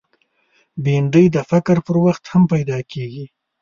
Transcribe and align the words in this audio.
بېنډۍ 0.83 1.25
د 1.35 1.37
فقر 1.49 1.77
پر 1.87 1.95
وخت 2.05 2.23
هم 2.31 2.43
پیدا 2.53 2.79
کېږي 2.91 3.25